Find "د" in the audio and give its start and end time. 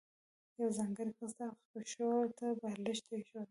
1.37-1.39